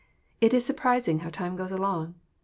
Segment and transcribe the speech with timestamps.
[0.41, 2.15] It is surprising how time goes along.